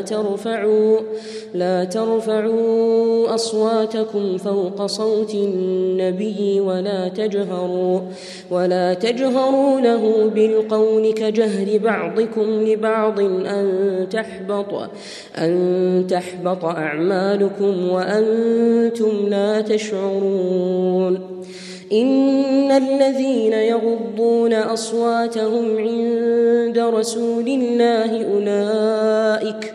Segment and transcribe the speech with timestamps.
[0.00, 0.98] ترفعوا
[1.54, 8.00] لا ترفعوا أصواتكم فوق صوت النبي ولا تجهروا
[8.50, 13.66] ولا تجهروا له بالقول كجهر بعضكم لبعض أن
[14.10, 14.90] تحبط
[15.38, 21.38] أن تحبط أعمالكم وأنتم لا تشعرون.
[21.92, 29.74] إن الذين يغضون أصواتهم عند رسول الله أولئك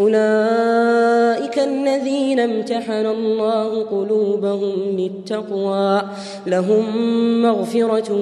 [0.00, 6.02] أولئك الذين امتحن الله قلوبهم للتقوى
[6.46, 6.84] لهم
[7.42, 8.12] مغفرة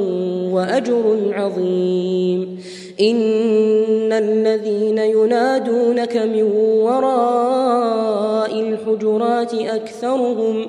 [0.52, 2.58] وأجر عظيم.
[3.00, 6.42] إن الذين ينادونك من
[6.82, 10.66] وراء الحجرات أكثرهم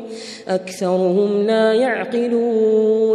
[0.48, 3.15] أكثرهم لا يعقلون.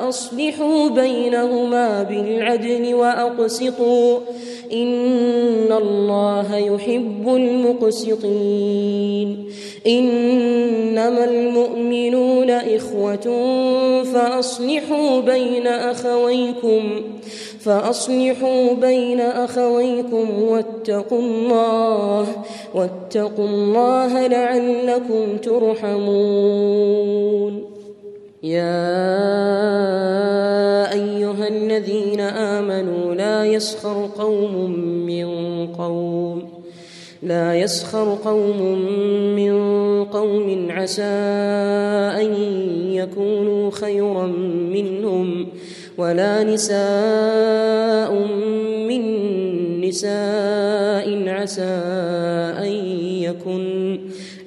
[0.00, 4.18] فأصلحوا بينهما بالعدل وأقسطوا
[4.72, 8.70] إن الله يحب المقسطين
[9.86, 13.44] إنما المؤمنون إخوة
[14.04, 17.02] فأصلحوا بين أخويكم
[17.60, 22.26] فأصلحوا بين أخويكم واتقوا الله
[22.74, 26.90] واتقوا الله لعلكم ترحمون
[28.42, 28.92] يا
[30.92, 34.70] أيها الذين آمنوا لا يسخر قوم
[35.06, 35.26] من
[35.66, 36.42] قوم
[37.22, 38.62] لا يسخر قوم
[39.36, 39.54] من
[40.04, 41.02] قوم عسى
[42.22, 42.34] أن
[42.92, 44.26] يكونوا خيرا
[44.72, 45.46] منهم
[45.98, 48.12] ولا نساء
[48.88, 49.02] من
[49.80, 52.20] نساء عسى
[52.60, 52.79] يكن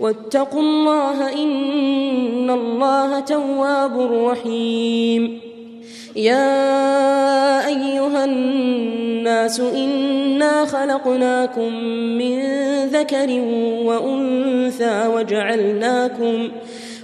[0.00, 5.40] واتقوا الله إن الله تواب رحيم.
[6.16, 11.72] يا أيها الناس إنا خلقناكم
[12.18, 12.40] من
[12.86, 13.40] ذكر
[13.84, 16.48] وأنثى وجعلناكم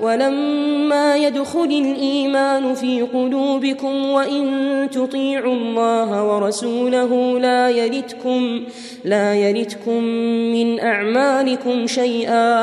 [0.00, 8.60] ولما يدخل الإيمان في قلوبكم وإن تطيعوا الله ورسوله لا يلتكم
[9.04, 10.02] لا يلتكم
[10.54, 12.62] من أعمالكم شيئا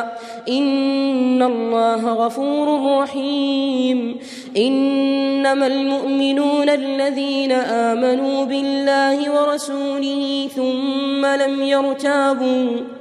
[0.50, 4.18] إن الله غفور رحيم
[4.58, 13.01] إنما المؤمنون الذين آمنوا بالله ورسوله ثم لم يرتابوا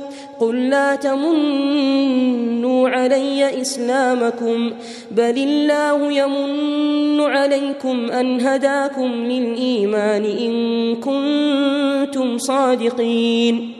[0.41, 4.71] قل لا تمنوا علي إسلامكم
[5.11, 13.73] بل الله يمن عليكم أن هداكم للإيمان إن كنتم صادقين.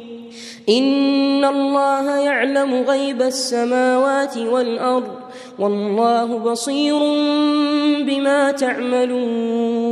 [0.69, 5.11] إن الله يعلم غيب السماوات والأرض
[5.59, 6.99] والله بصير
[8.05, 9.90] بما تعملون.